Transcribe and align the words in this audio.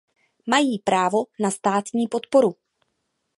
Mají 0.47 0.79
právo 0.79 1.17
na 1.39 1.51
státní 1.51 2.07
podporu. 2.07 2.55